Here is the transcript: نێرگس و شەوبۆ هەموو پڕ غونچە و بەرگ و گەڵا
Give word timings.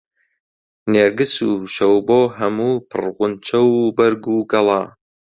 نێرگس 0.91 1.33
و 1.47 1.51
شەوبۆ 1.75 2.21
هەموو 2.39 2.75
پڕ 2.89 3.03
غونچە 3.15 3.59
و 3.65 3.73
بەرگ 3.97 4.23
و 4.35 4.37
گەڵا 4.51 4.81